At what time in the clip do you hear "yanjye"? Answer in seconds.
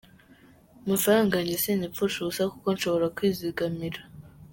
1.37-1.57